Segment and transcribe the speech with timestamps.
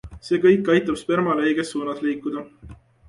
[0.27, 2.45] See kõik aitab spermal õiges suunas liikuda.